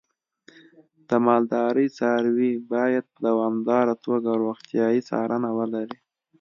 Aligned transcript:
د 1.07 1.11
مالدارۍ 1.25 1.87
څاروی 1.97 2.51
باید 2.73 3.05
په 3.13 3.19
دوامداره 3.27 3.93
توګه 4.05 4.29
روغتیايي 4.43 4.99
څارنه 5.09 5.49
ولري. 5.57 5.97